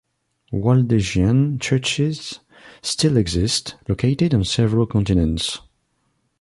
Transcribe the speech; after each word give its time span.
Waldensian 0.51 1.59
churches 1.59 2.39
still 2.81 3.17
exist, 3.17 3.75
located 3.87 4.33
on 4.33 4.43
several 4.43 4.87
continents. 4.87 5.59